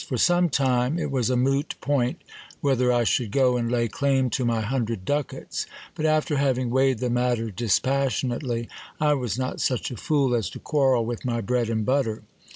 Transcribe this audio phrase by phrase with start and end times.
[0.07, 2.23] For some time it was a moot point
[2.59, 6.97] whether I should go and lay claim to my hundred ducats; but after having weighed
[6.97, 8.67] the matter dispassionately,
[8.99, 12.23] I was not such a fool as to quarrel with my bread and butter.